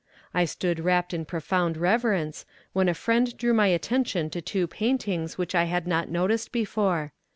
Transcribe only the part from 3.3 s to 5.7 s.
drew my attention to two paintings which I